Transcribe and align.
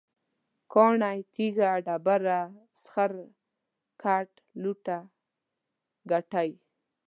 کاڼی، 0.71 1.17
تیږه، 1.33 1.69
ډبره، 1.85 2.39
سخر، 2.81 3.11
ګټ، 4.03 4.29
لوټه، 4.61 4.99
ګټی 6.11 6.49